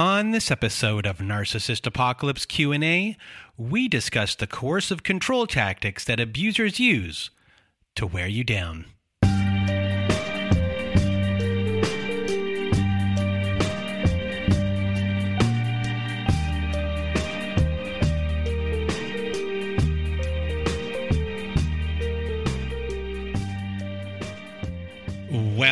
[0.00, 3.18] On this episode of Narcissist Apocalypse Q&A,
[3.58, 7.28] we discuss the coercive control tactics that abusers use
[7.96, 8.86] to wear you down.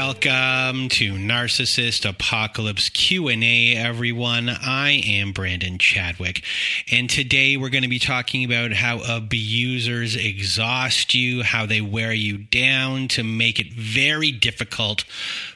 [0.01, 4.48] Welcome to Narcissist Apocalypse Q&A everyone.
[4.48, 6.45] I am Brandon Chadwick
[6.88, 12.12] and today we're going to be talking about how abusers exhaust you, how they wear
[12.12, 15.05] you down to make it very difficult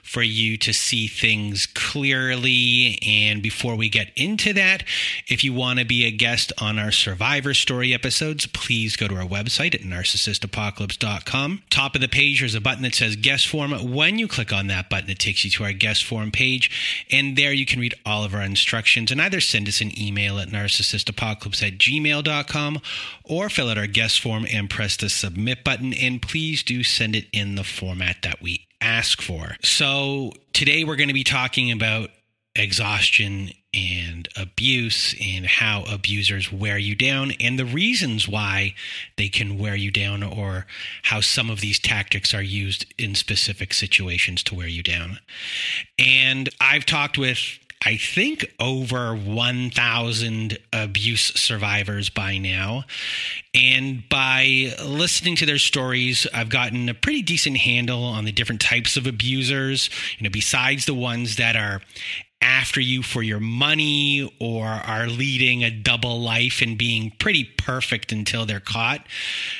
[0.02, 2.98] for you to see things clearly.
[3.06, 4.82] And before we get into that,
[5.28, 9.16] if you want to be a guest on our survivor story episodes, please go to
[9.16, 11.62] our website at narcissistapocalypse.com.
[11.70, 13.72] Top of the page, there's a button that says guest form.
[13.92, 17.06] When you click on that button, it takes you to our guest form page.
[17.10, 20.38] And there you can read all of our instructions and either send us an email
[20.38, 22.80] at narcissistapocalypse at gmail.com
[23.24, 25.94] or fill out our guest form and press the submit button.
[25.94, 29.56] And please do send it in the format that we ask for.
[29.62, 32.10] So today we're going to be talking about
[32.54, 38.74] exhaustion and abuse and how abusers wear you down and the reasons why
[39.16, 40.66] they can wear you down or
[41.04, 45.18] how some of these tactics are used in specific situations to wear you down.
[45.98, 47.38] And I've talked with
[47.84, 52.84] I think over 1,000 abuse survivors by now.
[53.54, 58.60] And by listening to their stories, I've gotten a pretty decent handle on the different
[58.60, 61.82] types of abusers, you know, besides the ones that are
[62.42, 68.12] after you for your money or are leading a double life and being pretty perfect
[68.12, 69.06] until they're caught.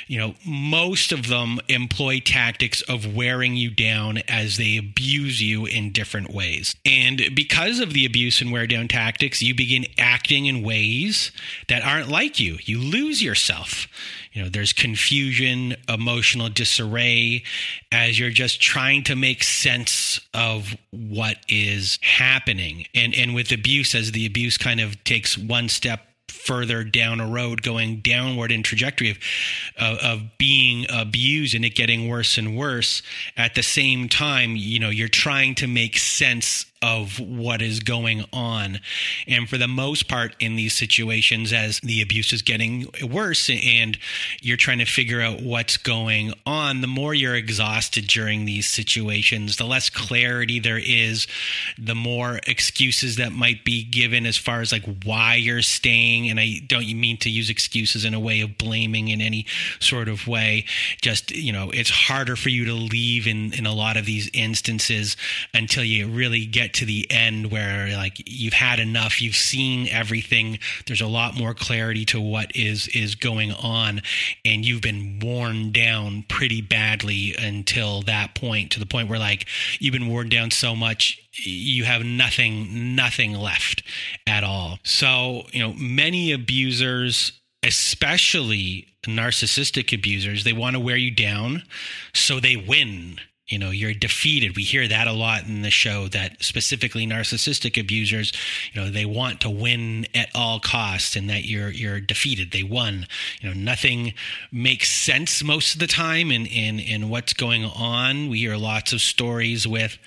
[0.07, 5.65] You know, most of them employ tactics of wearing you down as they abuse you
[5.65, 6.75] in different ways.
[6.85, 11.31] And because of the abuse and wear down tactics, you begin acting in ways
[11.69, 12.57] that aren't like you.
[12.63, 13.87] You lose yourself
[14.33, 17.43] you know there's confusion emotional disarray
[17.91, 22.87] as you're just trying to make sense of what is happening.
[22.93, 27.27] And and with abuse as the abuse kind of takes one step further down a
[27.27, 29.17] road going downward in trajectory of,
[29.77, 33.01] of, of being abused and it getting worse and worse
[33.37, 38.25] at the same time you know you're trying to make sense of what is going
[38.33, 38.81] on.
[39.25, 43.97] And for the most part, in these situations, as the abuse is getting worse and
[44.41, 49.55] you're trying to figure out what's going on, the more you're exhausted during these situations,
[49.55, 51.25] the less clarity there is,
[51.77, 56.29] the more excuses that might be given as far as like why you're staying.
[56.29, 59.45] And I don't mean to use excuses in a way of blaming in any
[59.79, 60.65] sort of way.
[61.01, 64.29] Just, you know, it's harder for you to leave in, in a lot of these
[64.33, 65.15] instances
[65.53, 70.59] until you really get to the end where like you've had enough, you've seen everything.
[70.87, 74.01] There's a lot more clarity to what is is going on,
[74.45, 78.71] and you've been worn down pretty badly until that point.
[78.71, 79.45] To the point where like
[79.79, 83.83] you've been worn down so much you have nothing nothing left
[84.27, 87.31] at all so you know many abusers
[87.63, 91.63] especially narcissistic abusers they want to wear you down
[92.13, 93.17] so they win
[93.47, 94.55] you know you're defeated.
[94.55, 98.31] We hear that a lot in the show that specifically narcissistic abusers
[98.73, 102.51] you know they want to win at all costs and that you're you're defeated.
[102.51, 103.07] They won.
[103.41, 104.13] You know nothing
[104.51, 108.29] makes sense most of the time in in in what's going on.
[108.29, 109.97] We hear lots of stories with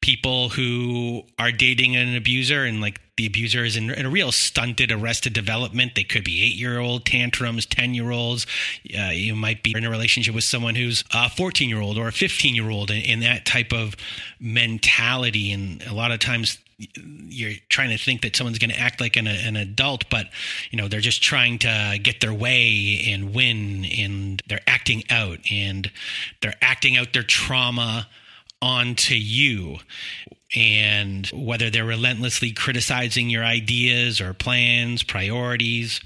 [0.00, 4.32] people who are dating an abuser and like the abuser is in, in a real
[4.32, 5.94] stunted arrested development.
[5.94, 8.46] They could be eight year old tantrums 10 year olds
[8.98, 12.08] uh, you might be in a relationship with someone who's a 14 year old or
[12.08, 13.96] a 15 year old in, in that type of
[14.40, 19.00] mentality and a lot of times you're trying to think that someone's going to act
[19.00, 20.28] like an, an, adult, but
[20.70, 25.40] you know they're just trying to get their way and win, and they're acting out,
[25.50, 25.90] and
[26.40, 28.06] they're acting out their trauma
[28.62, 29.78] onto you
[30.54, 36.00] and whether they're relentlessly criticizing your ideas or plans, priorities.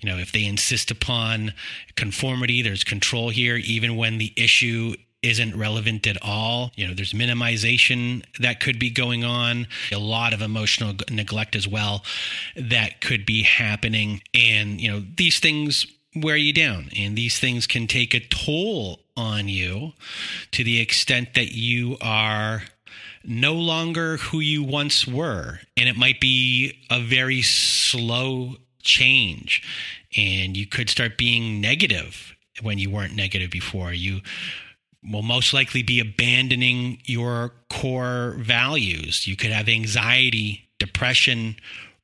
[0.00, 1.52] You know, if they insist upon
[1.94, 6.72] conformity, there's control here, even when the issue isn't relevant at all.
[6.76, 11.66] You know, there's minimization that could be going on, a lot of emotional neglect as
[11.66, 12.04] well
[12.56, 14.22] that could be happening.
[14.32, 19.00] And, you know, these things wear you down and these things can take a toll
[19.16, 19.92] on you
[20.52, 22.62] to the extent that you are
[23.28, 25.60] no longer who you once were.
[25.76, 29.62] And it might be a very slow change.
[30.16, 33.92] And you could start being negative when you weren't negative before.
[33.92, 34.20] You
[35.02, 39.26] will most likely be abandoning your core values.
[39.26, 41.56] You could have anxiety, depression,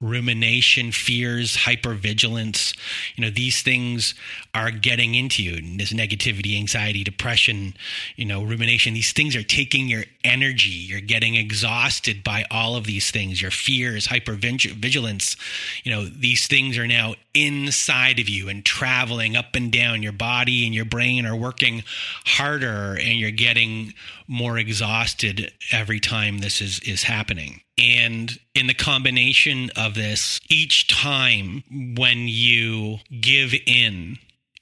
[0.05, 2.77] rumination, fears, hypervigilance.
[3.17, 4.15] You know, these things
[4.55, 5.77] are getting into you.
[5.79, 7.75] This negativity, anxiety, depression,
[8.17, 10.69] you know, rumination, these things are taking your energy.
[10.69, 13.41] You're getting exhausted by all of these things.
[13.41, 15.37] Your fears, hypervigilance,
[15.85, 20.03] you know, these things are now inside of you and traveling up and down.
[20.03, 21.83] Your body and your brain are working
[22.27, 23.95] harder and you're getting
[24.29, 27.61] more exhausted every time this is is happening.
[27.77, 31.65] And in the combination of this, each time
[31.97, 34.19] when you give in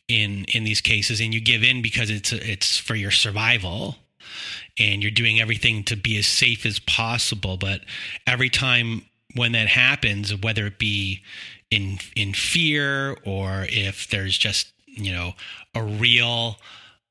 [0.08, 3.96] in in these cases and you give in because it's it's for your survival
[4.78, 7.80] and you're doing everything to be as safe as possible but
[8.26, 9.02] every time
[9.34, 11.22] when that happens whether it be
[11.70, 15.32] in in fear or if there's just you know
[15.74, 16.56] a real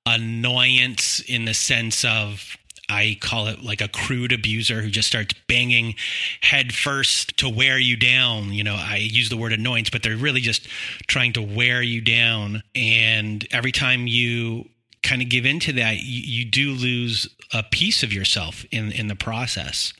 [0.05, 2.57] annoyance in the sense of
[2.91, 5.95] I call it like a crude abuser who just starts banging
[6.41, 8.53] head first to wear you down.
[8.53, 10.67] You know, I use the word annoyance, but they're really just
[11.07, 12.63] trying to wear you down.
[12.75, 14.69] And every time you
[15.03, 19.07] kind of give into that, you, you do lose a piece of yourself in, in
[19.07, 19.93] the process.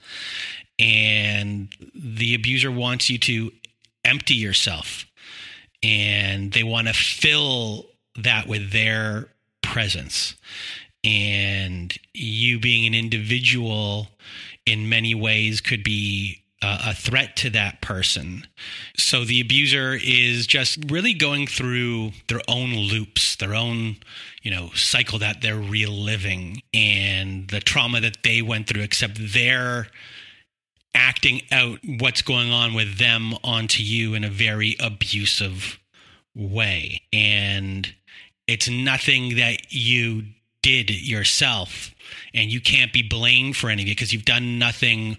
[0.78, 3.52] And the abuser wants you to
[4.04, 5.06] empty yourself
[5.84, 7.88] and they want to fill
[8.18, 9.30] that with their
[9.62, 10.36] presence
[11.04, 14.08] and you being an individual
[14.66, 18.46] in many ways could be a threat to that person.
[18.96, 23.98] So the abuser is just really going through their own loops, their own,
[24.44, 29.88] you know, cycle that they're reliving and the trauma that they went through, except they're
[30.94, 35.80] acting out what's going on with them onto you in a very abusive
[36.36, 37.02] way.
[37.12, 37.92] And
[38.46, 40.26] it's nothing that you
[40.62, 41.92] did yourself
[42.34, 45.18] and you can't be blamed for any of it because you've done nothing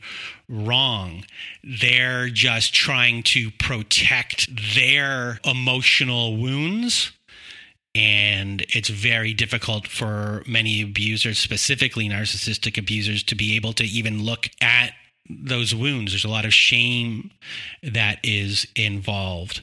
[0.49, 1.25] wrong.
[1.62, 7.12] They're just trying to protect their emotional wounds.
[7.94, 14.23] And it's very difficult for many abusers, specifically narcissistic abusers, to be able to even
[14.25, 14.93] look at
[15.29, 16.12] those wounds.
[16.12, 17.31] There's a lot of shame
[17.83, 19.62] that is involved.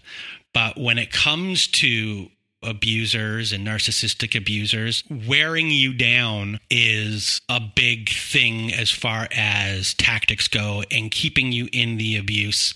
[0.53, 2.29] But when it comes to
[2.61, 10.47] abusers and narcissistic abusers, wearing you down is a big thing as far as tactics
[10.47, 12.73] go and keeping you in the abuse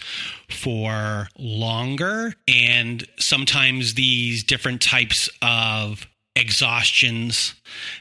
[0.49, 2.33] for longer.
[2.47, 7.53] And sometimes these different types of exhaustions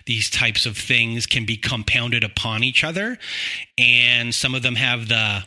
[0.06, 3.18] these types of things can be compounded upon each other
[3.76, 5.44] and some of them have the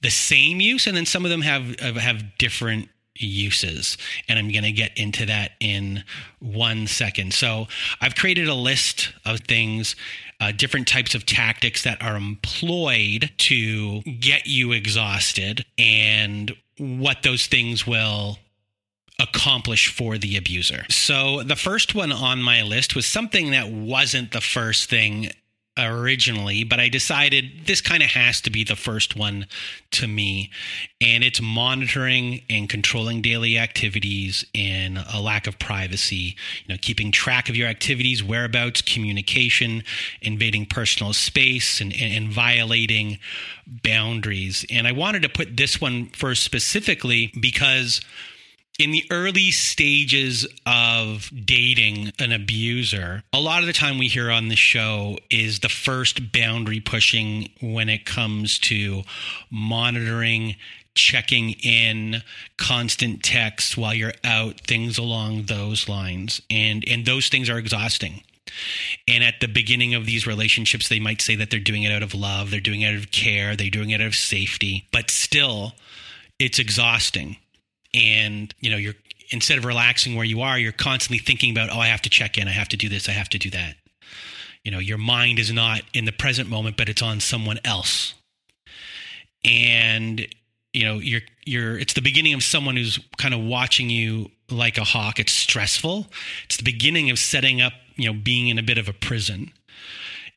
[0.00, 3.96] the same use and then some of them have have different uses.
[4.28, 6.04] And I'm going to get into that in
[6.40, 7.34] one second.
[7.34, 7.68] So
[8.00, 9.96] I've created a list of things,
[10.40, 17.46] uh, different types of tactics that are employed to get you exhausted and what those
[17.46, 18.38] things will
[19.18, 20.84] accomplish for the abuser.
[20.90, 25.30] So the first one on my list was something that wasn't the first thing
[25.78, 29.46] originally, but I decided this kind of has to be the first one
[29.92, 30.50] to me.
[31.00, 36.36] And it's monitoring and controlling daily activities and a lack of privacy,
[36.66, 39.84] you know, keeping track of your activities, whereabouts, communication,
[40.20, 43.18] invading personal space, and, and, and violating
[43.66, 44.64] boundaries.
[44.70, 48.00] And I wanted to put this one first specifically because
[48.78, 54.30] in the early stages of dating an abuser, a lot of the time we hear
[54.30, 59.02] on the show is the first boundary pushing when it comes to
[59.50, 60.54] monitoring,
[60.94, 62.22] checking in,
[62.56, 66.40] constant text while you're out, things along those lines.
[66.48, 68.22] And and those things are exhausting.
[69.08, 72.02] And at the beginning of these relationships, they might say that they're doing it out
[72.02, 75.10] of love, they're doing it out of care, they're doing it out of safety, but
[75.10, 75.74] still
[76.38, 77.36] it's exhausting
[77.94, 78.94] and you know you're
[79.30, 82.38] instead of relaxing where you are you're constantly thinking about oh i have to check
[82.38, 83.76] in i have to do this i have to do that.
[84.64, 88.14] You know your mind is not in the present moment but it's on someone else.
[89.44, 90.26] And
[90.72, 94.76] you know you're you're it's the beginning of someone who's kind of watching you like
[94.76, 95.18] a hawk.
[95.18, 96.08] It's stressful.
[96.44, 99.52] It's the beginning of setting up you know being in a bit of a prison.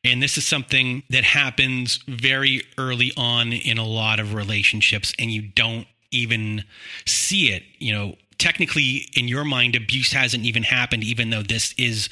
[0.04, 5.30] And this is something that happens very early on in a lot of relationships and
[5.30, 6.64] you don't even
[7.06, 7.64] see it.
[7.78, 12.08] You know, technically in your mind, abuse hasn't even happened, even though this is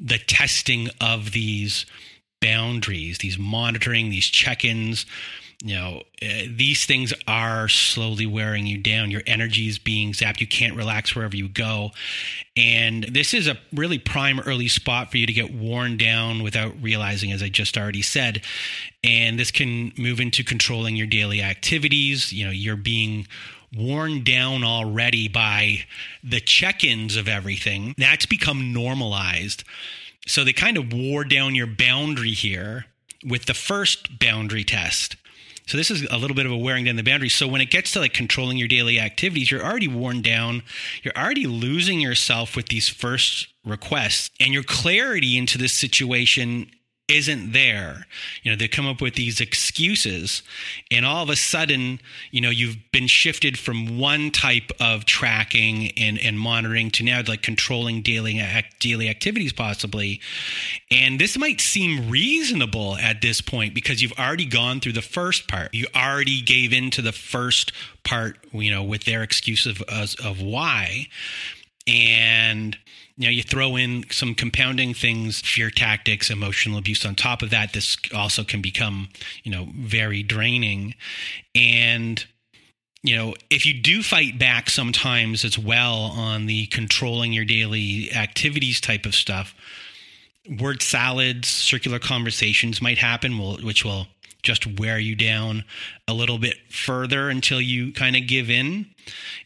[0.00, 1.86] the testing of these
[2.40, 5.06] boundaries, these monitoring, these check ins.
[5.62, 9.10] You know uh, these things are slowly wearing you down.
[9.10, 10.40] Your energy is being zapped.
[10.40, 11.90] You can't relax wherever you go.
[12.56, 16.74] And this is a really prime early spot for you to get worn down without
[16.80, 18.42] realizing as i just already said.
[19.02, 22.32] And this can move into controlling your daily activities.
[22.32, 23.26] You know you're being
[23.76, 25.80] worn down already by
[26.22, 27.94] the check-ins of everything.
[27.98, 29.64] That's become normalized.
[30.26, 32.86] So they kind of wore down your boundary here
[33.24, 35.16] with the first boundary test
[35.68, 37.34] so this is a little bit of a wearing down the boundaries.
[37.34, 40.62] So when it gets to like controlling your daily activities, you're already worn down.
[41.02, 46.70] You're already losing yourself with these first requests, and your clarity into this situation
[47.08, 48.06] isn't there.
[48.42, 50.42] You know, they come up with these excuses,
[50.90, 52.00] and all of a sudden,
[52.30, 57.22] you know, you've been shifted from one type of tracking and, and monitoring to now
[57.26, 58.40] like controlling daily
[58.78, 60.20] daily activities, possibly.
[60.90, 65.48] And this might seem reasonable at this point because you've already gone through the first
[65.48, 65.72] part.
[65.72, 67.72] You already gave in to the first
[68.04, 71.08] part, you know, with their excuse of, of why.
[71.86, 72.76] And
[73.26, 77.72] know, you throw in some compounding things, fear tactics, emotional abuse on top of that.
[77.72, 79.08] This also can become,
[79.42, 80.94] you know, very draining.
[81.54, 82.24] And,
[83.02, 88.12] you know, if you do fight back sometimes as well on the controlling your daily
[88.12, 89.54] activities type of stuff,
[90.60, 94.06] word salads, circular conversations might happen, which will
[94.42, 95.64] just wear you down
[96.06, 98.86] a little bit further until you kind of give in.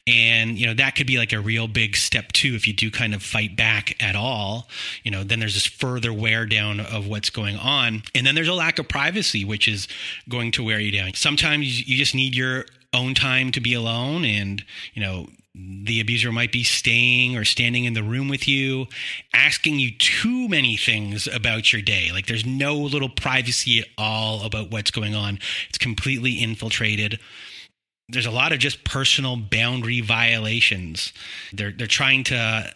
[0.06, 2.54] And, you know, that could be like a real big step too.
[2.54, 4.68] If you do kind of fight back at all,
[5.02, 8.02] you know, then there's this further wear down of what's going on.
[8.14, 9.88] And then there's a lack of privacy, which is
[10.28, 11.14] going to wear you down.
[11.14, 16.32] Sometimes you just need your own time to be alone and, you know, the abuser
[16.32, 18.86] might be staying or standing in the room with you,
[19.34, 22.10] asking you too many things about your day.
[22.12, 25.38] Like there's no little privacy at all about what's going on.
[25.68, 27.20] It's completely infiltrated.
[28.08, 31.12] There's a lot of just personal boundary violations.
[31.52, 32.72] They're they're trying to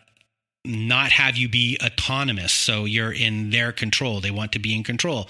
[0.66, 4.20] not have you be autonomous so you're in their control.
[4.20, 5.28] They want to be in control.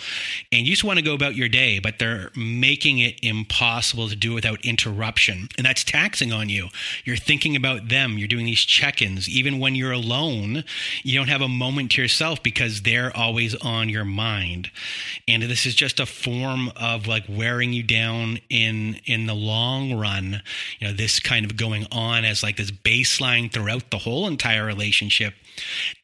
[0.52, 4.16] And you just want to go about your day but they're making it impossible to
[4.16, 5.48] do without interruption.
[5.56, 6.68] And that's taxing on you.
[7.04, 8.18] You're thinking about them.
[8.18, 9.28] You're doing these check-ins.
[9.28, 10.64] Even when you're alone
[11.02, 14.70] you don't have a moment to yourself because they're always on your mind.
[15.28, 19.94] And this is just a form of like wearing you down in in the long
[19.94, 20.42] run.
[20.78, 24.64] You know this kind of going on as like this baseline throughout the whole entire
[24.64, 25.34] relationship relationship.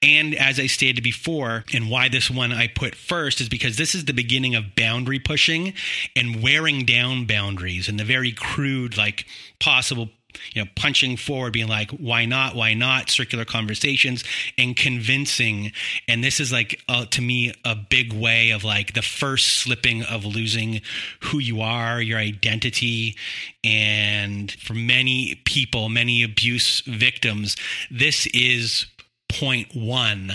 [0.02, 3.94] And as I stated before, and why this one I put first is because this
[3.94, 5.74] is the beginning of boundary pushing
[6.16, 9.26] and wearing down boundaries and the very crude, like
[9.60, 10.08] possible
[10.54, 12.54] you know, punching forward, being like, why not?
[12.54, 13.10] Why not?
[13.10, 14.24] Circular conversations
[14.56, 15.72] and convincing.
[16.08, 20.02] And this is like, uh, to me, a big way of like the first slipping
[20.02, 20.80] of losing
[21.24, 23.16] who you are, your identity.
[23.64, 27.56] And for many people, many abuse victims,
[27.90, 28.86] this is
[29.32, 30.32] point one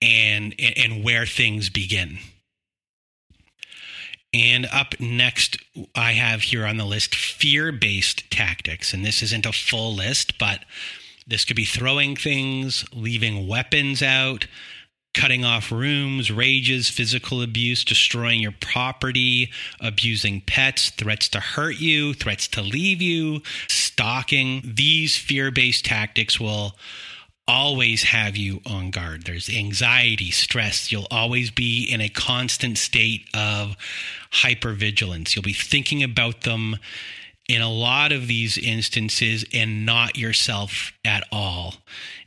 [0.00, 2.18] and and where things begin.
[4.34, 5.58] And up next,
[5.94, 8.94] I have here on the list fear based tactics.
[8.94, 10.64] And this isn't a full list, but
[11.26, 14.46] this could be throwing things, leaving weapons out,
[15.14, 22.14] cutting off rooms, rages, physical abuse, destroying your property, abusing pets, threats to hurt you,
[22.14, 24.62] threats to leave you, stalking.
[24.64, 26.74] These fear based tactics will
[27.52, 29.24] always have you on guard.
[29.24, 30.90] There's anxiety, stress.
[30.90, 33.76] You'll always be in a constant state of
[34.32, 35.36] hypervigilance.
[35.36, 36.78] You'll be thinking about them
[37.48, 41.74] in a lot of these instances and not yourself at all.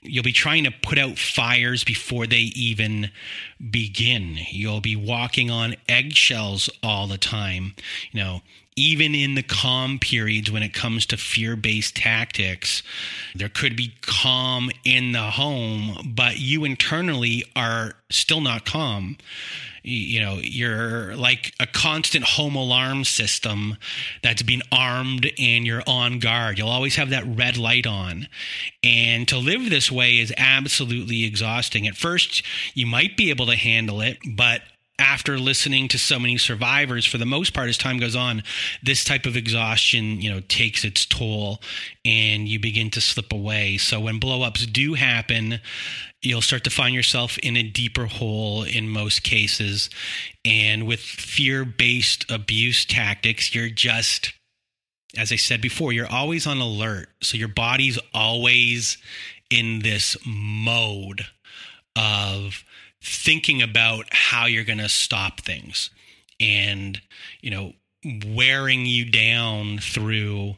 [0.01, 3.09] You'll be trying to put out fires before they even
[3.71, 4.37] begin.
[4.51, 7.73] You'll be walking on eggshells all the time.
[8.11, 8.41] You know,
[8.75, 12.83] even in the calm periods when it comes to fear based tactics,
[13.33, 19.17] there could be calm in the home, but you internally are still not calm.
[19.87, 23.77] You know, you're like a constant home alarm system
[24.23, 26.57] that's been armed and you're on guard.
[26.57, 28.27] You'll always have that red light on.
[28.83, 31.87] And to live this way is absolutely exhausting.
[31.87, 32.41] At first,
[32.73, 34.61] you might be able to handle it, but
[34.97, 38.43] after listening to so many survivors for the most part as time goes on
[38.81, 41.61] this type of exhaustion you know takes its toll
[42.05, 43.77] and you begin to slip away.
[43.77, 45.59] So when blowups do happen
[46.21, 49.89] you'll start to find yourself in a deeper hole in most cases.
[50.43, 54.33] And with fear-based abuse tactics you're just
[55.17, 57.09] as i said before you're always on alert.
[57.21, 58.97] So your body's always
[59.49, 61.25] in this mode
[61.95, 62.63] of
[63.05, 65.91] thinking about how you're going to stop things
[66.39, 66.99] and
[67.41, 67.73] you know
[68.25, 70.55] wearing you down through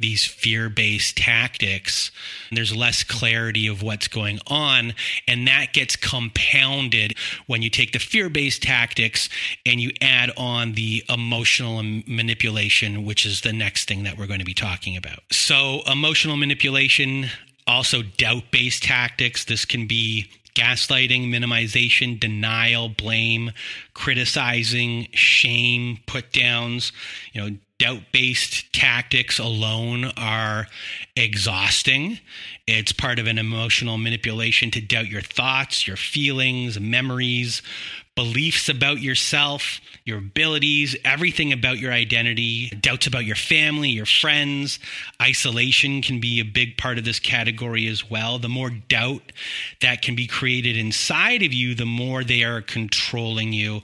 [0.00, 2.10] these fear based tactics,
[2.50, 4.94] there's less clarity of what's going on.
[5.28, 9.28] And that gets compounded when you take the fear based tactics
[9.66, 14.40] and you add on the emotional manipulation, which is the next thing that we're going
[14.40, 15.20] to be talking about.
[15.30, 17.26] So, emotional manipulation,
[17.66, 19.44] also doubt based tactics.
[19.44, 23.52] This can be gaslighting, minimization, denial, blame,
[23.94, 26.92] criticizing, shame, put downs,
[27.32, 30.66] you know, doubt based tactics alone are
[31.16, 32.18] exhausting.
[32.66, 37.62] It's part of an emotional manipulation to doubt your thoughts, your feelings, memories,
[38.16, 44.78] beliefs about yourself, your abilities, everything about your identity, doubts about your family, your friends.
[45.22, 48.38] Isolation can be a big part of this category as well.
[48.38, 49.32] The more doubt
[49.80, 53.82] that can be created inside of you, the more they are controlling you,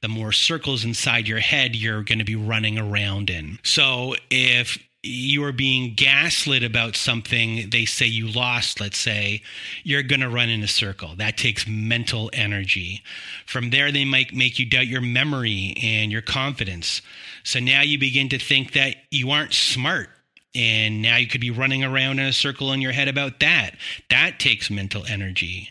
[0.00, 3.58] the more circles inside your head you're going to be running around in.
[3.62, 9.42] So if you are being gaslit about something they say you lost, let's say,
[9.82, 11.16] you're going to run in a circle.
[11.16, 13.02] That takes mental energy.
[13.44, 17.02] From there, they might make you doubt your memory and your confidence.
[17.42, 20.08] So now you begin to think that you aren't smart.
[20.54, 23.74] And now you could be running around in a circle in your head about that.
[24.10, 25.70] That takes mental energy.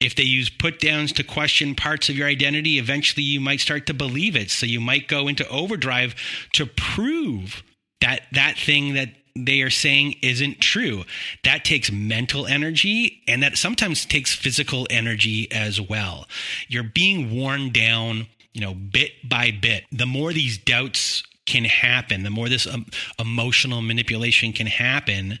[0.00, 3.86] If they use put downs to question parts of your identity, eventually you might start
[3.86, 4.50] to believe it.
[4.50, 6.16] So you might go into overdrive
[6.54, 7.62] to prove
[8.00, 9.10] that that thing that
[9.46, 11.04] they are saying isn't true.
[11.44, 16.26] That takes mental energy and that sometimes takes physical energy as well.
[16.66, 19.84] You're being worn down, you know, bit by bit.
[19.92, 22.86] The more these doubts can happen, the more this um,
[23.18, 25.38] emotional manipulation can happen,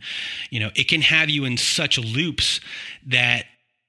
[0.50, 2.60] you know, it can have you in such loops
[3.06, 3.44] that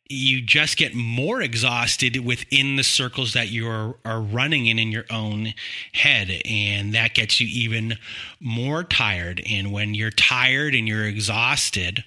[0.09, 4.91] you just get more exhausted within the circles that you are, are running in in
[4.91, 5.53] your own
[5.93, 6.41] head.
[6.45, 7.95] And that gets you even
[8.39, 9.41] more tired.
[9.47, 12.03] And when you're tired and you're exhausted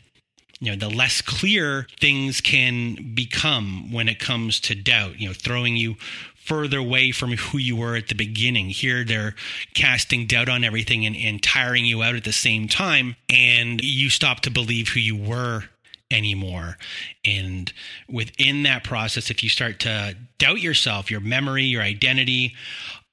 [0.60, 5.34] you know the less clear things can become when it comes to doubt you know
[5.34, 5.96] throwing you
[6.36, 8.68] further away from who you were at the beginning.
[8.68, 9.34] Here they're
[9.74, 13.16] casting doubt on everything and, and tiring you out at the same time.
[13.28, 15.64] And you stop to believe who you were
[16.12, 16.76] anymore.
[17.24, 17.72] And
[18.08, 22.54] within that process, if you start to doubt yourself, your memory, your identity,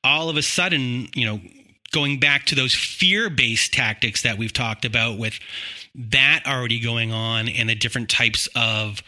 [0.04, 1.42] all of a sudden, you know,
[1.92, 5.40] going back to those fear based tactics that we've talked about with
[5.96, 9.02] that already going on and the different types of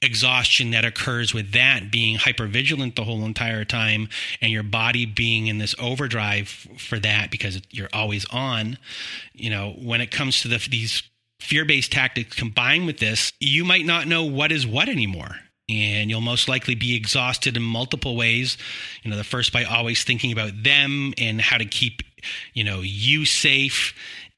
[0.00, 4.08] exhaustion that occurs with that being hypervigilant the whole entire time
[4.40, 8.76] and your body being in this overdrive for that because you're always on
[9.32, 11.04] you know when it comes to the, these
[11.42, 15.36] fear based tactics combined with this, you might not know what is what anymore.
[15.68, 18.58] And you'll most likely be exhausted in multiple ways.
[19.02, 22.02] You know, the first by always thinking about them and how to keep,
[22.52, 23.94] you know, you safe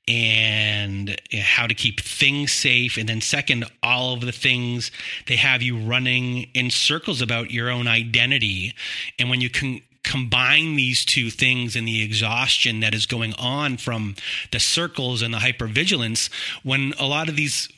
[0.07, 2.99] and how to keep things safe.
[2.99, 4.91] And then, second, all of the things
[5.27, 8.75] they have you running in circles about your own identity.
[9.19, 13.77] And when you can combine these two things and the exhaustion that is going on
[13.77, 14.15] from
[14.53, 16.31] the circles and the hypervigilance,
[16.63, 17.69] when a lot of these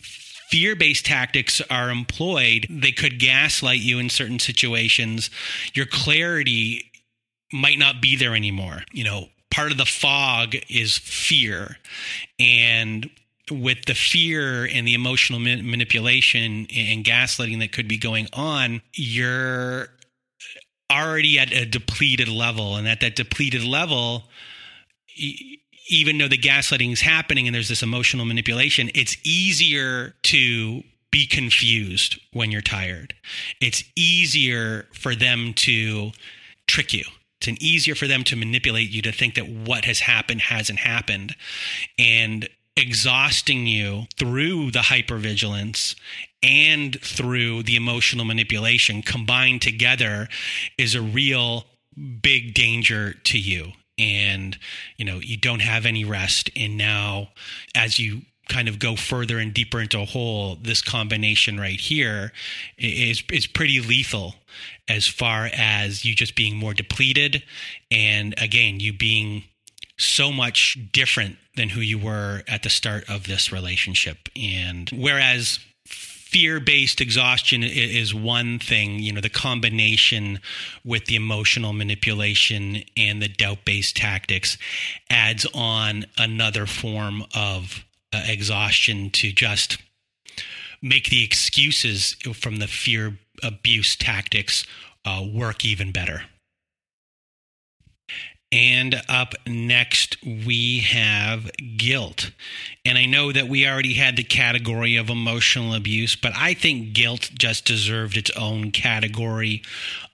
[0.51, 5.31] fear based tactics are employed, they could gaslight you in certain situations.
[5.75, 6.91] Your clarity
[7.53, 8.83] might not be there anymore.
[8.93, 11.79] You know, part of the fog is fear.
[12.39, 13.09] And
[13.51, 19.89] with the fear and the emotional manipulation and gaslighting that could be going on, you're
[20.91, 24.25] already at a depleted level and at that depleted level
[25.89, 30.83] even though the gaslighting is happening and there's this emotional manipulation it's easier to
[31.17, 33.15] be confused when you're tired.
[33.59, 36.11] It's easier for them to
[36.67, 37.05] trick you.
[37.39, 40.79] It's an easier for them to manipulate you to think that what has happened hasn't
[40.79, 41.35] happened.
[41.99, 42.47] And
[42.77, 45.95] exhausting you through the hypervigilance
[46.43, 50.29] and through the emotional manipulation combined together
[50.77, 51.65] is a real
[52.23, 53.73] big danger to you.
[53.99, 54.59] And
[54.99, 56.51] you know you don't have any rest.
[56.55, 57.29] And now
[57.75, 62.33] as you kind of go further and deeper into a hole this combination right here
[62.79, 64.35] is is pretty lethal
[64.89, 67.43] as far as you just being more depleted
[67.91, 69.43] and again you being
[69.99, 74.29] so much different than who you were at the start of this relationship.
[74.37, 80.41] And whereas fear based exhaustion is one thing, you know, the combination
[80.85, 84.59] with the emotional manipulation and the doubt based tactics
[85.09, 89.79] adds on another form of uh, exhaustion to just
[90.83, 94.67] make the excuses from the fear abuse tactics
[95.05, 96.23] uh, work even better.
[98.57, 102.31] And up next, we have guilt.
[102.87, 106.95] And I know that we already had the category of emotional abuse, but I think
[106.95, 109.63] guilt just deserved its own category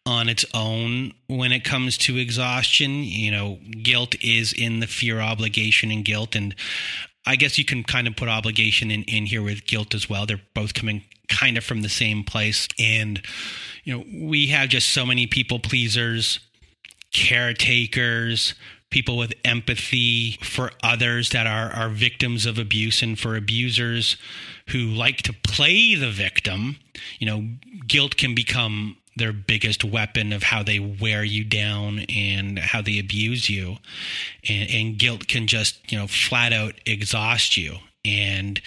[0.04, 3.04] on its own when it comes to exhaustion.
[3.04, 6.34] You know, guilt is in the fear, obligation, and guilt.
[6.34, 6.56] And
[7.24, 10.26] I guess you can kind of put obligation in, in here with guilt as well.
[10.26, 12.66] They're both coming kind of from the same place.
[12.76, 13.22] And,
[13.84, 16.40] you know, we have just so many people pleasers,
[17.12, 18.54] caretakers,
[18.90, 24.16] people with empathy for others that are, are victims of abuse and for abusers
[24.68, 26.76] who like to play the victim.
[27.18, 27.48] You know,
[27.86, 32.98] guilt can become their biggest weapon of how they wear you down and how they
[32.98, 33.76] abuse you
[34.48, 38.60] and, and, guilt can just you know flat out exhaust you and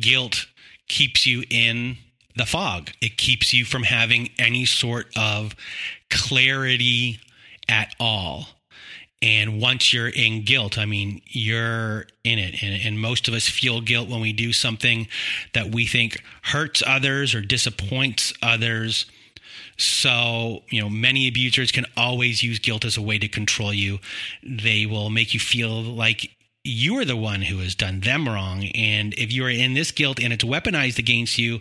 [0.00, 0.46] guilt
[0.86, 1.96] keeps you in
[2.36, 5.56] the fog it keeps you from having any sort of
[6.10, 7.18] clarity
[7.68, 8.48] at all
[9.20, 12.62] and once you're in guilt, I mean, you're in it.
[12.62, 15.08] And, and, most of us feel guilt when we do something
[15.54, 19.06] that we think hurts others or disappoints others.
[19.76, 23.98] So, you know, many abusers can always use guilt as a way to control you.
[24.42, 26.30] They will make you feel like
[26.62, 28.64] you are the one who has done them wrong.
[28.74, 31.60] And if you are in this guilt and it's weaponized against you,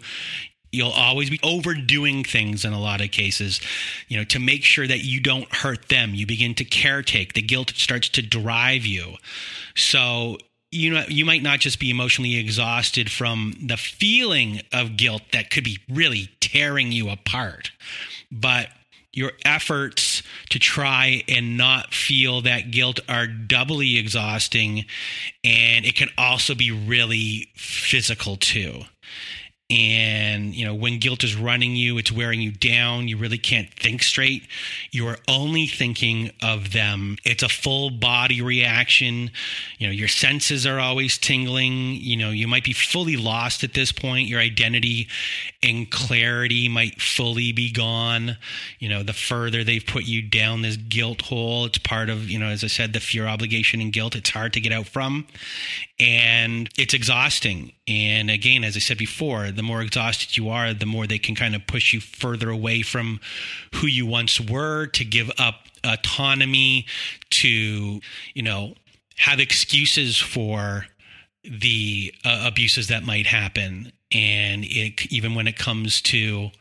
[0.71, 3.61] you'll always be overdoing things in a lot of cases
[4.07, 6.13] you know to make sure that you don't hurt them.
[6.13, 7.33] You begin to caretake.
[7.33, 9.15] The guilt starts to drive you.
[9.75, 10.37] So
[10.71, 15.49] you know you might not just be emotionally exhausted from the feeling of guilt that
[15.49, 17.71] could be really tearing you apart
[18.31, 18.67] but
[19.13, 24.85] your efforts to try and not feel that guilt are doubly exhausting
[25.43, 28.81] and it can also be really physical too
[29.69, 33.07] and you know when guilt is running you it's wearing you down.
[33.07, 34.47] You really can't think straight.
[34.91, 37.17] You are only thinking of them.
[37.25, 39.29] It's a full body reaction.
[39.77, 41.95] You know your senses are always tingling.
[41.95, 44.29] You know you might be fully lost at this point.
[44.29, 45.09] Your identity
[45.61, 48.37] and clarity might fully be gone.
[48.79, 52.39] You know the further they've put you down this guilt hole it's part of you
[52.39, 54.15] know as i said the fear obligation and guilt.
[54.15, 55.27] It's hard to get out from.
[55.99, 57.73] And it's exhausting.
[57.87, 61.35] And again as i said before the more exhausted you are, the more they can
[61.35, 63.19] kind of push you further away from
[63.75, 66.85] who you once were to give up autonomy,
[67.29, 67.99] to,
[68.33, 68.73] you know,
[69.17, 70.85] have excuses for
[71.43, 73.91] the uh, abuses that might happen.
[74.11, 76.51] And it, even when it comes to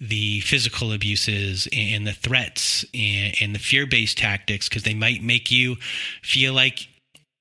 [0.00, 5.50] the physical abuses and the threats and, and the fear-based tactics because they might make
[5.50, 5.76] you
[6.22, 6.88] feel like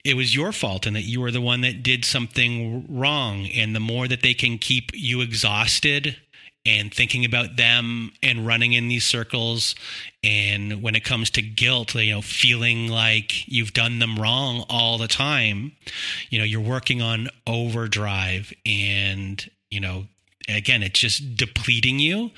[0.08, 3.46] it was your fault and that you were the one that did something wrong.
[3.48, 6.16] And the more that they can keep you exhausted
[6.66, 9.76] and thinking about them and running in these circles
[10.24, 14.98] and when it comes to guilt you know feeling like you've done them wrong all
[14.98, 15.72] the time
[16.30, 20.08] you know you're working on overdrive and you know
[20.50, 22.32] again it's just depleting you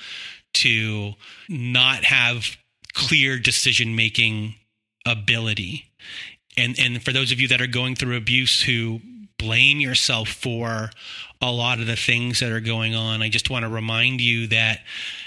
[0.54, 1.12] to
[1.48, 2.56] not have
[2.92, 4.54] clear decision making
[5.04, 5.89] ability
[6.56, 9.00] and and for those of you that are going through abuse who
[9.38, 10.90] blame yourself for
[11.40, 14.46] a lot of the things that are going on i just want to remind you
[14.46, 14.80] that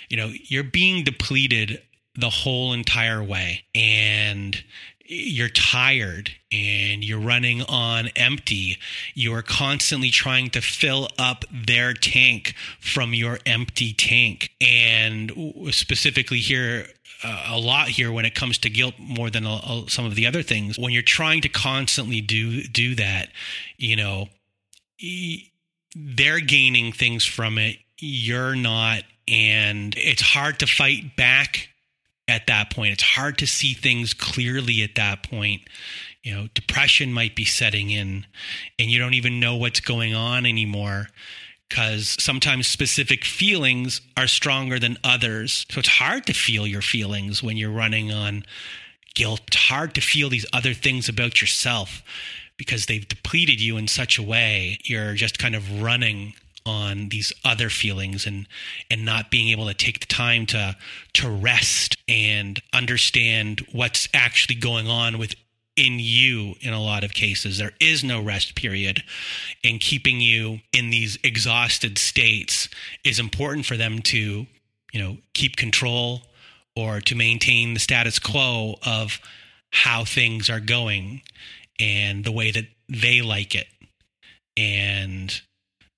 [0.09, 1.81] you know you're being depleted
[2.15, 4.63] the whole entire way and
[5.05, 8.77] you're tired and you're running on empty.
[9.13, 14.51] You're constantly trying to fill up their tank from your empty tank.
[14.61, 15.31] And
[15.71, 16.87] specifically here,
[17.23, 20.43] a lot here when it comes to guilt more than a, some of the other
[20.43, 20.77] things.
[20.77, 23.29] When you're trying to constantly do do that,
[23.77, 24.27] you know,
[25.95, 27.77] they're gaining things from it.
[27.99, 31.69] You're not, and it's hard to fight back
[32.27, 32.93] at that point.
[32.93, 35.61] It's hard to see things clearly at that point.
[36.23, 38.25] You know, depression might be setting in,
[38.79, 41.07] and you don't even know what's going on anymore
[41.73, 45.65] because sometimes specific feelings are stronger than others.
[45.71, 48.45] So it's hard to feel your feelings when you're running on
[49.15, 49.41] guilt.
[49.47, 52.03] It's hard to feel these other things about yourself
[52.57, 54.77] because they've depleted you in such a way.
[54.83, 58.47] You're just kind of running on these other feelings and
[58.91, 60.77] and not being able to take the time to
[61.13, 65.33] to rest and understand what's actually going on with
[65.75, 67.57] in you in a lot of cases.
[67.57, 69.03] There is no rest period.
[69.63, 72.69] And keeping you in these exhausted states
[73.03, 74.45] is important for them to,
[74.91, 76.21] you know, keep control
[76.75, 79.19] or to maintain the status quo of
[79.71, 81.21] how things are going
[81.79, 83.67] and the way that they like it.
[84.55, 85.41] And,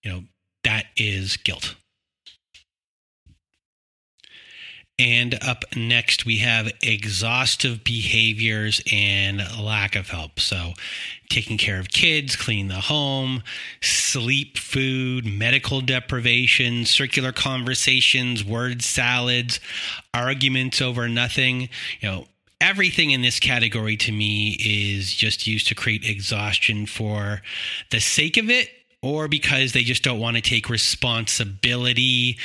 [0.03, 0.23] you know,
[0.63, 1.75] that is guilt.
[4.97, 10.39] And up next, we have exhaustive behaviors and lack of help.
[10.39, 10.71] So,
[11.29, 13.43] taking care of kids, cleaning the home,
[13.81, 19.59] sleep, food, medical deprivation, circular conversations, word salads,
[20.13, 21.67] arguments over nothing.
[21.99, 22.27] You know,
[22.61, 27.41] everything in this category to me is just used to create exhaustion for
[27.91, 28.69] the sake of it
[29.05, 32.39] or because they just don't want to take responsibility.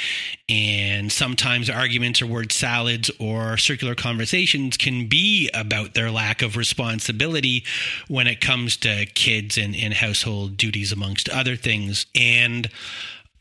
[0.47, 6.59] And sometimes arguments or word salads or circular conversations can be about their lack of
[6.59, 7.65] responsibility
[8.09, 12.05] when it comes to kids and, and household duties, amongst other things.
[12.15, 12.69] And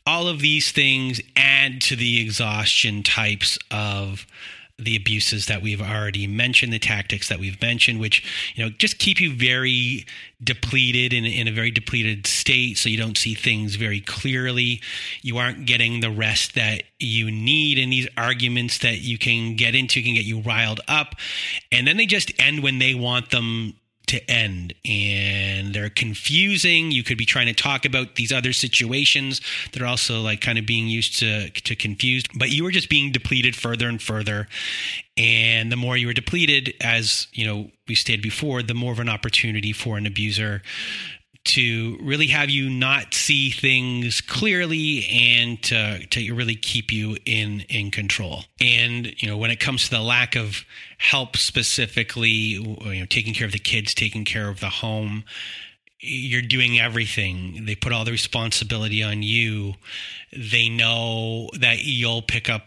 [0.06, 4.26] all of these things add to the exhaustion types of
[4.84, 8.98] the abuses that we've already mentioned, the tactics that we've mentioned, which you know just
[8.98, 10.06] keep you very
[10.42, 14.80] depleted in, in a very depleted state, so you don't see things very clearly.
[15.22, 19.74] You aren't getting the rest that you need, and these arguments that you can get
[19.74, 21.14] into can get you riled up,
[21.70, 23.74] and then they just end when they want them
[24.10, 24.74] to end.
[24.84, 26.90] And they're confusing.
[26.90, 29.40] You could be trying to talk about these other situations
[29.72, 32.88] that are also like kind of being used to to confused but you were just
[32.88, 34.48] being depleted further and further.
[35.16, 38.98] And the more you were depleted as you know we stated before the more of
[38.98, 40.62] an opportunity for an abuser
[41.42, 47.60] to really have you not see things clearly and to, to really keep you in
[47.68, 48.44] in control.
[48.60, 50.64] And you know when it comes to the lack of
[50.98, 55.24] help specifically you know taking care of the kids taking care of the home
[56.02, 57.66] you're doing everything.
[57.66, 59.74] They put all the responsibility on you.
[60.32, 62.62] They know that you'll pick up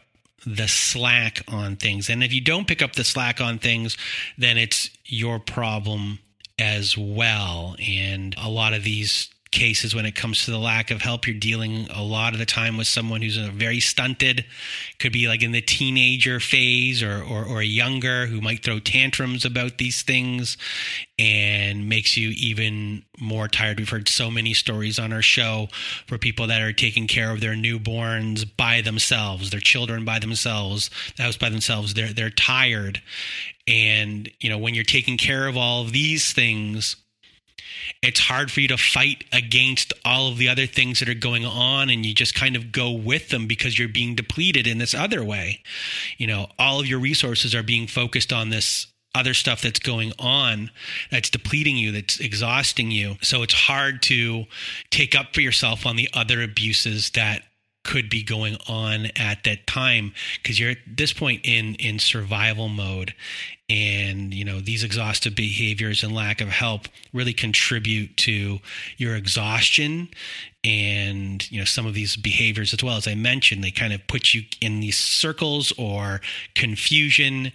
[0.46, 2.12] the slack on things.
[2.12, 3.98] And if you don't pick up the slack on things
[4.38, 6.20] then it's your problem
[6.60, 7.76] as well.
[7.80, 11.38] And a lot of these cases when it comes to the lack of help you're
[11.38, 14.44] dealing a lot of the time with someone who's very stunted
[14.98, 19.46] could be like in the teenager phase or, or, or younger who might throw tantrums
[19.46, 20.58] about these things
[21.20, 23.78] and makes you even more tired.
[23.78, 25.68] We've heard so many stories on our show
[26.08, 30.90] for people that are taking care of their newborns by themselves their children by themselves
[31.16, 31.94] the house by themselves.
[31.94, 33.02] They're they're tired
[33.68, 36.98] and you know when you're taking care of all of these things
[38.02, 41.46] it's hard for you to fight against all of the other things that are going
[41.46, 44.94] on and you just kind of go with them because you're being depleted in this
[44.94, 45.62] other way.
[46.18, 50.12] You know all of your resources are being focused on this other stuff that's going
[50.18, 50.72] on
[51.12, 53.16] that's depleting you that's exhausting you.
[53.22, 54.46] So it's hard to
[54.90, 57.44] take up for yourself on the other abuses that
[57.84, 60.14] could be going on at that time.
[60.42, 63.14] Because you're at this point in in survival mode
[63.70, 68.60] and you know these exhaustive behaviors and lack of help really contribute to
[68.98, 70.10] your exhaustion
[70.66, 72.98] and you know some of these behaviors as well.
[72.98, 76.22] As i mentioned they kind of put you in these circles or
[76.56, 77.52] confusion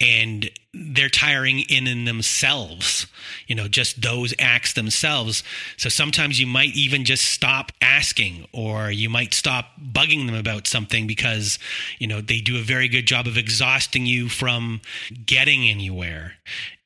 [0.00, 3.06] and they're tiring in in themselves
[3.46, 5.42] you know just those acts themselves.
[5.76, 10.66] So sometimes you might even just stop asking or you might stop bugging them about
[10.66, 11.58] something because
[11.98, 14.80] you know they do a very good job of exhausting you from
[15.26, 16.34] getting anywhere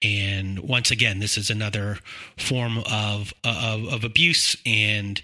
[0.03, 1.99] and once again this is another
[2.37, 5.23] form of of, of abuse and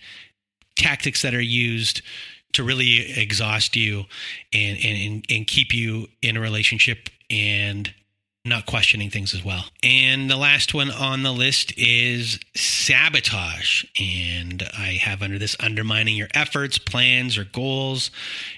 [0.77, 2.03] tactics that are used
[2.53, 4.05] to really exhaust you
[4.53, 7.93] and, and, and keep you in a relationship and
[8.45, 9.67] not questioning things as well.
[9.83, 13.85] And the last one on the list is sabotage.
[14.01, 18.11] And I have under this undermining your efforts, plans, or goals.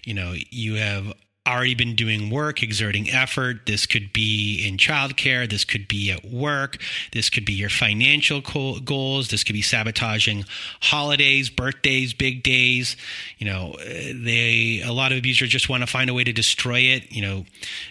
[0.05, 1.13] You know, you have
[1.47, 3.67] already been doing work, exerting effort.
[3.67, 5.49] This could be in childcare.
[5.49, 6.79] This could be at work.
[7.13, 9.29] This could be your financial goals.
[9.29, 10.45] This could be sabotaging
[10.81, 12.97] holidays, birthdays, big days.
[13.39, 16.33] You know, uh, they a lot of abusers just want to find a way to
[16.33, 17.13] destroy it.
[17.13, 17.45] You know,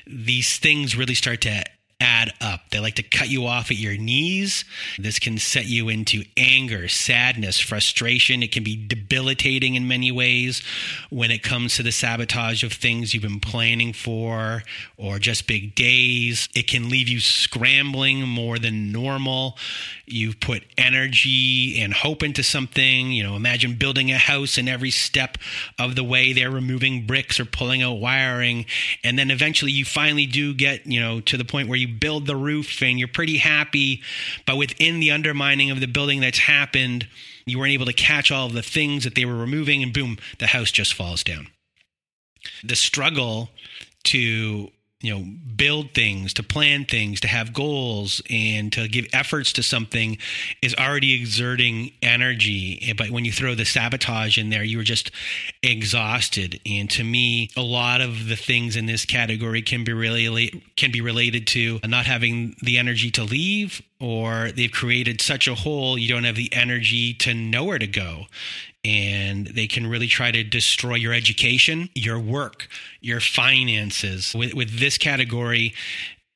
[0.08, 1.64] these things really start to
[2.04, 2.70] add up.
[2.70, 4.66] They like to cut you off at your knees.
[5.00, 8.44] This can set you into anger, sadness, frustration.
[8.44, 10.62] It can be debilitating in many ways
[11.10, 14.64] when it comes to the sabotage of things you've been planning for
[14.98, 16.50] or just big days.
[16.54, 19.58] It can leave you scrambling more than normal.
[20.06, 23.14] You've put energy and hope into something.
[23.14, 25.38] You know, imagine building a house and every step
[25.80, 28.66] of the way they're removing bricks or pulling out wiring.
[29.06, 32.28] And then eventually you finally do get, you know, to the point where you build
[32.28, 34.02] the roof and you're pretty happy.
[34.46, 37.08] But within the undermining of the building that's happened,
[37.46, 40.18] you weren't able to catch all of the things that they were removing, and boom,
[40.40, 41.48] the house just falls down.
[42.64, 43.50] The struggle
[44.06, 44.70] to
[45.04, 49.62] you know build things to plan things to have goals and to give efforts to
[49.62, 50.18] something
[50.62, 52.94] is already exerting energy.
[52.98, 55.12] But when you throw the sabotage in there you are just
[55.62, 56.60] exhausted.
[56.66, 60.92] And to me a lot of the things in this category can be really can
[60.92, 65.98] be related to not having the energy to leave or they've created such a hole
[65.98, 68.26] you don't have the energy to know where to go
[68.86, 72.68] and they can really try to destroy your education, your work,
[73.02, 74.34] your finances.
[74.36, 75.74] With, with this category,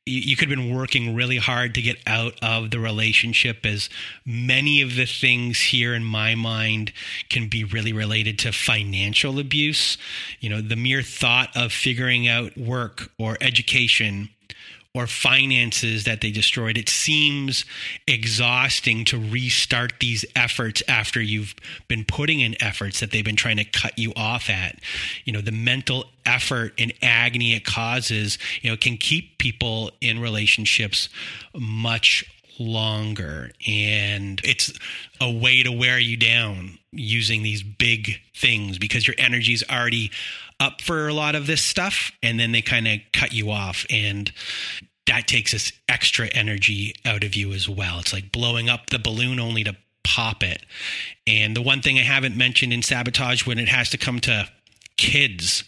[0.07, 3.89] you, could have been working really hard to get out of the relationship, as
[4.25, 6.93] many of the things here in my mind
[7.29, 9.97] can be really related to financial abuse.
[10.39, 14.29] You know, the mere thought of figuring out work or education
[14.97, 16.75] or finances that they destroyed.
[16.75, 17.65] It seems
[18.07, 21.53] exhausting to restart these efforts after you've
[21.87, 24.79] been putting in efforts that they've been trying to cut you off at.
[25.23, 30.19] You know, the mental effort and agony it causes, you know, can keep people in
[30.19, 31.09] relationships
[31.55, 32.25] much
[32.59, 34.73] longer and it's
[35.21, 40.09] a way to wear you down using these big things because your energy is already
[40.59, 43.85] up for a lot of this stuff and then they kind of cut you off
[43.89, 44.31] and
[45.07, 47.99] that takes this extra energy out of you as well.
[47.99, 50.61] It's like blowing up the balloon only to pop it.
[51.25, 54.47] And the one thing i haven't mentioned in sabotage when it has to come to
[54.97, 55.63] kids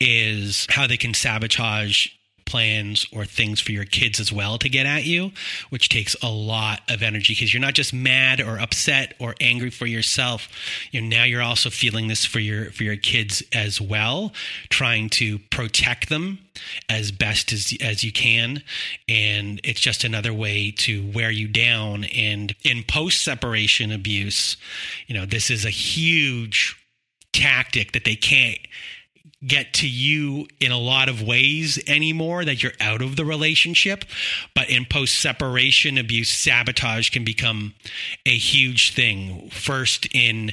[0.00, 2.08] is how they can sabotage
[2.48, 5.30] plans or things for your kids as well to get at you,
[5.68, 9.70] which takes a lot of energy because you're not just mad or upset or angry
[9.70, 10.48] for yourself.
[10.90, 14.32] You know, now you're also feeling this for your for your kids as well,
[14.70, 16.38] trying to protect them
[16.88, 18.62] as best as as you can
[19.08, 24.56] and it's just another way to wear you down and in post separation abuse
[25.06, 26.76] you know this is a huge
[27.32, 28.58] tactic that they can't
[29.46, 34.04] get to you in a lot of ways anymore that you're out of the relationship
[34.54, 37.74] but in post separation abuse sabotage can become
[38.26, 39.50] a huge thing.
[39.50, 40.52] First in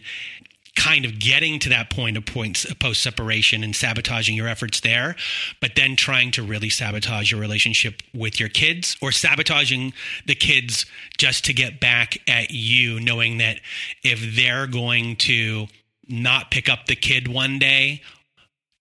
[0.76, 4.82] kind of getting to that point of points uh, post separation and sabotaging your efforts
[4.82, 5.16] there
[5.62, 9.94] but then trying to really sabotage your relationship with your kids or sabotaging
[10.26, 10.86] the kids
[11.18, 13.58] just to get back at you knowing that
[14.04, 15.66] if they're going to
[16.10, 18.02] not pick up the kid one day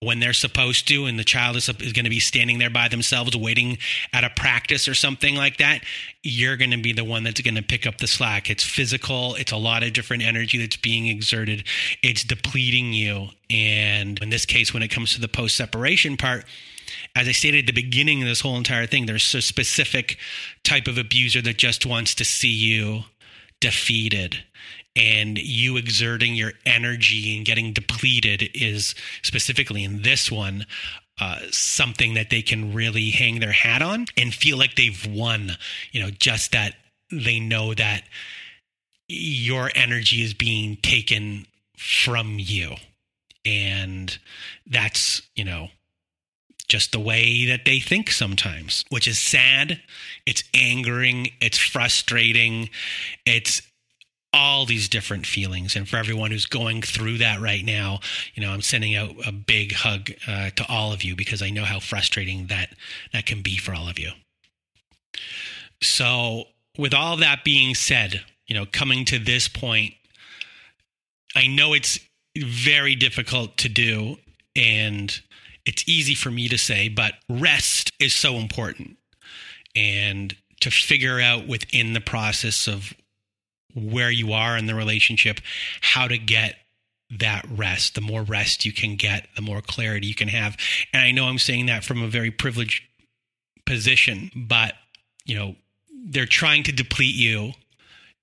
[0.01, 2.87] when they're supposed to and the child is, is going to be standing there by
[2.87, 3.77] themselves waiting
[4.13, 5.81] at a practice or something like that
[6.21, 8.49] you're going to be the one that's going to pick up the slack.
[8.49, 9.35] It's physical.
[9.35, 11.63] It's a lot of different energy that's being exerted.
[12.01, 13.29] It's depleting you.
[13.51, 16.45] And in this case when it comes to the post separation part
[17.15, 20.17] as I stated at the beginning of this whole entire thing, there's a specific
[20.63, 23.03] type of abuser that just wants to see you
[23.59, 24.43] defeated
[24.95, 30.65] and you exerting your energy and getting depleted is specifically in this one
[31.19, 35.51] uh, something that they can really hang their hat on and feel like they've won.
[35.91, 36.75] You know, just that
[37.11, 38.03] they know that
[39.07, 41.45] your energy is being taken
[41.77, 42.75] from you.
[43.45, 44.17] And
[44.65, 45.69] that's, you know,
[46.67, 49.79] just the way that they think sometimes, which is sad.
[50.25, 51.29] It's angering.
[51.39, 52.69] It's frustrating.
[53.25, 53.61] It's
[54.35, 55.77] all these different feelings.
[55.77, 58.01] And for everyone who's going through that right now,
[58.33, 61.49] you know, I'm sending out a big hug uh, to all of you because I
[61.49, 62.75] know how frustrating that
[63.13, 64.11] that can be for all of you.
[65.81, 66.43] So,
[66.77, 69.93] with all that being said, you know, coming to this point,
[71.33, 71.97] I know it's
[72.37, 74.17] very difficult to do
[74.53, 75.17] and
[75.65, 78.97] it's easy for me to say, but rest is so important.
[79.75, 82.93] And to figure out within the process of
[83.75, 85.39] where you are in the relationship,
[85.81, 86.55] how to get
[87.19, 87.95] that rest.
[87.95, 90.57] The more rest you can get, the more clarity you can have.
[90.93, 92.83] And I know I'm saying that from a very privileged
[93.65, 94.73] position, but
[95.25, 95.55] you know,
[96.07, 97.53] they're trying to deplete you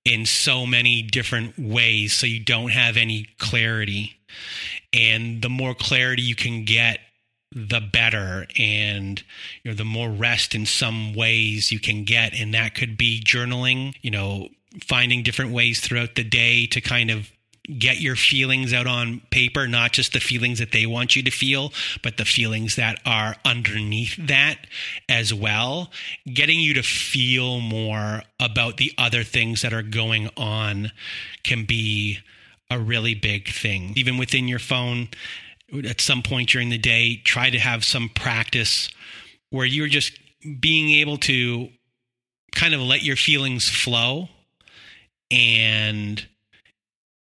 [0.05, 4.15] in so many different ways so you don't have any clarity.
[4.93, 6.99] And the more clarity you can get,
[7.55, 9.23] the better and
[9.63, 13.21] you know the more rest in some ways you can get and that could be
[13.23, 14.49] journaling you know
[14.81, 17.29] finding different ways throughout the day to kind of
[17.79, 21.31] get your feelings out on paper, not just the feelings that they want you to
[21.31, 24.67] feel, but the feelings that are underneath that
[25.07, 25.89] as well.
[26.25, 30.91] Getting you to feel more about the other things that are going on
[31.43, 32.19] can be
[32.69, 33.93] a really big thing.
[33.95, 35.07] Even within your phone,
[35.87, 38.89] at some point during the day, try to have some practice
[39.51, 40.19] where you're just
[40.59, 41.69] being able to
[42.51, 44.27] kind of let your feelings flow
[45.33, 46.27] and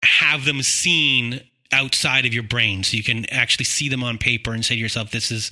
[0.03, 1.41] have them seen
[1.73, 4.81] outside of your brain so you can actually see them on paper and say to
[4.81, 5.51] yourself this is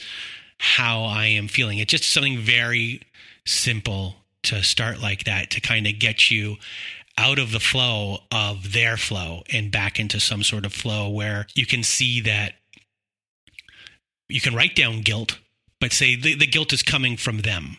[0.59, 1.78] how I am feeling.
[1.78, 3.03] It's just something very
[3.46, 6.57] simple to start like that to kind of get you
[7.16, 11.46] out of the flow of their flow and back into some sort of flow where
[11.55, 12.55] you can see that
[14.28, 15.38] you can write down guilt,
[15.80, 17.76] but say the, the guilt is coming from them.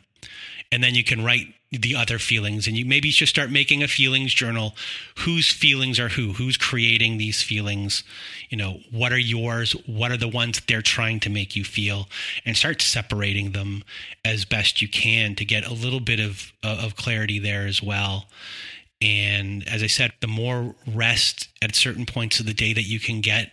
[0.72, 2.67] And then you can write the other feelings.
[2.67, 4.76] And you maybe just start making a feelings journal.
[5.20, 6.34] Whose feelings are who?
[6.34, 8.03] Who's creating these feelings?
[8.49, 9.74] You know what are yours?
[9.86, 12.07] What are the ones they're trying to make you feel?
[12.45, 13.84] And start separating them
[14.26, 18.26] as best you can to get a little bit of of clarity there as well.
[19.01, 22.99] And as i said the more rest at certain points of the day that you
[22.99, 23.51] can get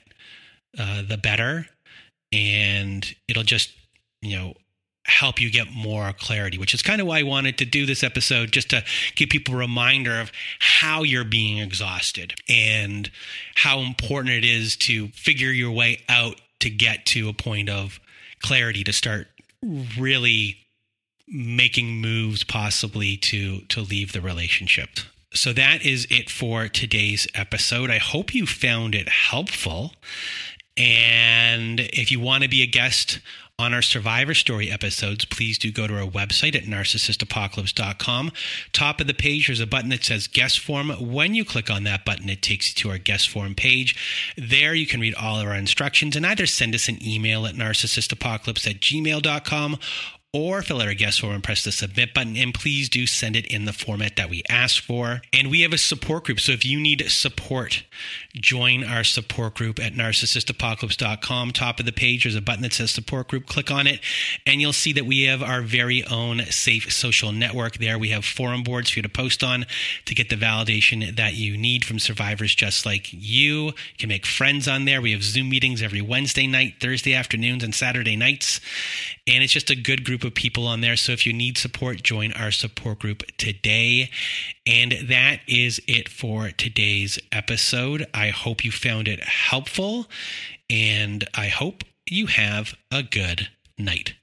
[0.78, 1.66] uh, the better.
[2.32, 3.72] And it'll just
[4.22, 4.54] you know
[5.06, 8.02] help you get more clarity, which is kind of why I wanted to do this
[8.02, 8.84] episode, just to
[9.14, 13.10] give people a reminder of how you're being exhausted and
[13.54, 18.00] how important it is to figure your way out to get to a point of
[18.40, 19.28] clarity to start
[19.98, 20.58] really
[21.28, 24.90] making moves possibly to to leave the relationship.
[25.32, 27.90] So that is it for today's episode.
[27.90, 29.92] I hope you found it helpful.
[30.76, 33.20] And if you want to be a guest
[33.58, 38.30] on our Survivor Story episodes, please do go to our website at narcissistapocalypse.com.
[38.72, 40.90] Top of the page, there's a button that says guest form.
[41.00, 44.34] When you click on that button, it takes you to our guest form page.
[44.36, 47.54] There you can read all of our instructions and either send us an email at
[47.54, 49.78] narcissistapocalypse at gmail.com
[50.36, 52.36] or fill out our guest form and press the submit button.
[52.36, 55.22] And please do send it in the format that we ask for.
[55.32, 56.40] And we have a support group.
[56.40, 57.84] So if you need support,
[58.34, 61.52] join our support group at narcissistapocalypse.com.
[61.52, 63.46] Top of the page, there's a button that says support group.
[63.46, 64.00] Click on it,
[64.46, 67.98] and you'll see that we have our very own safe social network there.
[67.98, 69.64] We have forum boards for you to post on
[70.04, 73.66] to get the validation that you need from survivors just like you.
[73.66, 75.00] You can make friends on there.
[75.00, 78.60] We have Zoom meetings every Wednesday night, Thursday afternoons, and Saturday nights.
[79.26, 80.96] And it's just a good group of people on there.
[80.96, 84.10] So if you need support, join our support group today.
[84.66, 88.06] And that is it for today's episode.
[88.12, 90.06] I hope you found it helpful,
[90.68, 93.48] and I hope you have a good
[93.78, 94.14] night.